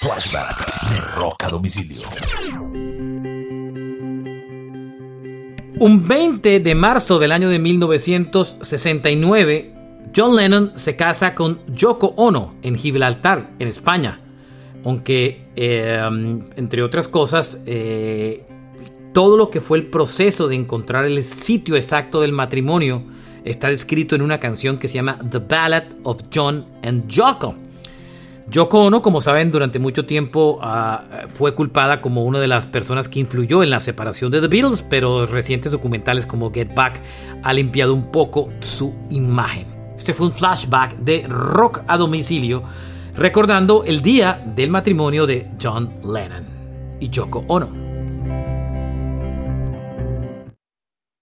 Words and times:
Flashback 0.00 0.90
de 0.90 1.00
Rock 1.16 1.42
a 1.42 1.48
Domicilio. 1.48 2.08
Un 5.80 6.06
20 6.06 6.60
de 6.60 6.74
marzo 6.76 7.18
del 7.18 7.32
año 7.32 7.48
de 7.48 7.58
1969, 7.58 9.74
John 10.14 10.36
Lennon 10.36 10.74
se 10.76 10.94
casa 10.94 11.34
con 11.34 11.58
Yoko 11.66 12.14
Ono 12.16 12.54
en 12.62 12.76
Gibraltar, 12.76 13.50
en 13.58 13.66
España. 13.66 14.20
Aunque, 14.84 15.48
eh, 15.56 16.00
entre 16.54 16.84
otras 16.84 17.08
cosas, 17.08 17.58
eh, 17.66 18.46
todo 19.12 19.36
lo 19.36 19.50
que 19.50 19.60
fue 19.60 19.78
el 19.78 19.88
proceso 19.88 20.46
de 20.46 20.54
encontrar 20.54 21.06
el 21.06 21.24
sitio 21.24 21.74
exacto 21.74 22.20
del 22.20 22.30
matrimonio 22.30 23.02
está 23.44 23.68
descrito 23.68 24.14
en 24.14 24.22
una 24.22 24.38
canción 24.38 24.78
que 24.78 24.86
se 24.86 24.94
llama 24.94 25.18
The 25.28 25.40
Ballad 25.40 25.86
of 26.04 26.22
John 26.32 26.68
and 26.84 27.08
Yoko. 27.08 27.56
Yoko 28.50 28.84
Ono, 28.84 29.02
como 29.02 29.20
saben, 29.20 29.50
durante 29.50 29.78
mucho 29.78 30.06
tiempo 30.06 30.58
ah, 30.62 31.04
fue 31.28 31.54
culpada 31.54 32.00
como 32.00 32.24
una 32.24 32.38
de 32.38 32.48
las 32.48 32.66
personas 32.66 33.08
que 33.08 33.20
influyó 33.20 33.62
en 33.62 33.68
la 33.68 33.80
separación 33.80 34.32
de 34.32 34.40
The 34.40 34.48
Beatles, 34.48 34.82
pero 34.82 35.26
recientes 35.26 35.70
documentales 35.70 36.26
como 36.26 36.50
Get 36.50 36.74
Back 36.74 37.02
ha 37.42 37.52
limpiado 37.52 37.92
un 37.92 38.10
poco 38.10 38.48
su 38.60 38.94
imagen. 39.10 39.66
Este 39.98 40.14
fue 40.14 40.28
un 40.28 40.32
flashback 40.32 40.96
de 40.96 41.26
rock 41.28 41.82
a 41.88 41.98
domicilio, 41.98 42.62
recordando 43.14 43.84
el 43.84 44.00
día 44.00 44.42
del 44.56 44.70
matrimonio 44.70 45.26
de 45.26 45.50
John 45.62 45.92
Lennon 46.02 46.46
y 47.00 47.10
Yoko 47.10 47.44
Ono. 47.48 47.87